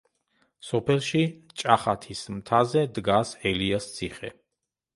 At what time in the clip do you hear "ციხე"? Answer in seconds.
3.99-4.37